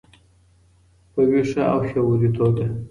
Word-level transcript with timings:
په 1.13 1.21
ویښه 1.31 1.61
او 1.71 1.79
شعوري 1.89 2.29
توګه. 2.37 2.65